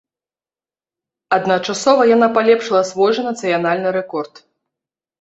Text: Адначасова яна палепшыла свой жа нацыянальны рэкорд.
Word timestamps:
Адначасова 1.37 2.09
яна 2.15 2.31
палепшыла 2.39 2.83
свой 2.91 3.11
жа 3.21 3.29
нацыянальны 3.31 3.89
рэкорд. 4.03 4.47